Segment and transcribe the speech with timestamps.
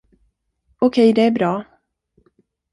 [0.79, 1.63] Okej, det är bra.